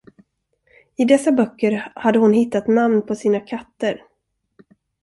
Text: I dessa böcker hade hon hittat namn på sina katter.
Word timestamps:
I 0.95 1.05
dessa 1.05 1.31
böcker 1.31 1.91
hade 1.95 2.19
hon 2.19 2.33
hittat 2.33 2.67
namn 2.67 3.01
på 3.01 3.15
sina 3.15 3.39
katter. 3.39 4.03